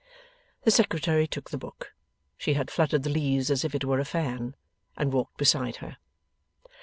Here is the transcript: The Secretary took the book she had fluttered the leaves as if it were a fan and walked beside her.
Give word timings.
The 0.63 0.71
Secretary 0.71 1.27
took 1.27 1.51
the 1.51 1.59
book 1.59 1.93
she 2.35 2.55
had 2.55 2.71
fluttered 2.71 3.03
the 3.03 3.09
leaves 3.11 3.51
as 3.51 3.63
if 3.63 3.75
it 3.75 3.85
were 3.85 3.99
a 3.99 4.03
fan 4.03 4.55
and 4.97 5.13
walked 5.13 5.37
beside 5.37 5.75
her. 5.75 5.97